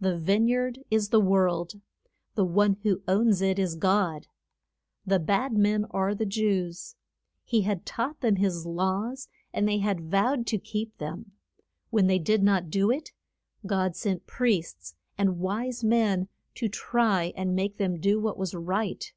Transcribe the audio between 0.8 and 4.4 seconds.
is the world. The one who owns it is God.